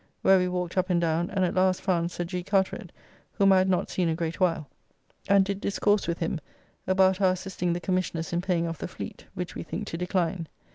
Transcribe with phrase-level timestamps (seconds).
[0.23, 2.41] Where we walked up and down, and at last found Sir G.
[2.41, 2.91] Carteret,
[3.33, 4.67] whom I had not seen a great while,
[5.27, 6.39] and did discourse with him
[6.87, 10.47] about our assisting the Commissioners in paying off the Fleet, which we think to decline.